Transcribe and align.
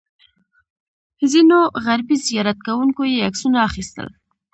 ځینو 1.31 1.59
غربي 1.83 2.17
زیارت 2.27 2.57
کوونکو 2.67 3.01
یې 3.11 3.25
عکسونه 3.27 3.57
اخیستل. 3.69 4.07